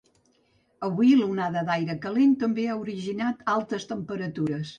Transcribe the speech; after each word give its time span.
Avui 0.87 1.11
l’onada 1.19 1.63
d’aire 1.67 1.97
calent 2.07 2.33
també 2.45 2.67
ha 2.71 2.79
originat 2.87 3.45
altes 3.55 3.87
temperatures. 3.95 4.67